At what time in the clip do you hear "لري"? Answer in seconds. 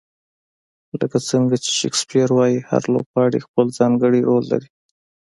4.51-4.67